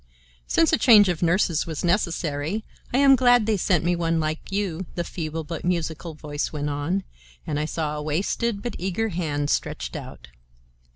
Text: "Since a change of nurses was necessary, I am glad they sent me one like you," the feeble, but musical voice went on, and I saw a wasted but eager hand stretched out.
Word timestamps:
"Since 0.47 0.73
a 0.73 0.79
change 0.79 1.09
of 1.09 1.21
nurses 1.21 1.67
was 1.67 1.83
necessary, 1.83 2.65
I 2.91 2.97
am 2.97 3.15
glad 3.15 3.45
they 3.45 3.55
sent 3.55 3.83
me 3.83 3.95
one 3.95 4.19
like 4.19 4.51
you," 4.51 4.87
the 4.95 5.03
feeble, 5.03 5.43
but 5.43 5.63
musical 5.63 6.15
voice 6.15 6.51
went 6.51 6.71
on, 6.71 7.03
and 7.45 7.59
I 7.59 7.65
saw 7.65 7.97
a 7.97 8.01
wasted 8.01 8.63
but 8.63 8.75
eager 8.79 9.09
hand 9.09 9.51
stretched 9.51 9.95
out. 9.95 10.29